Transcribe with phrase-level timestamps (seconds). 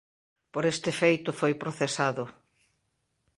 [0.53, 2.23] Por este feito foi procesado.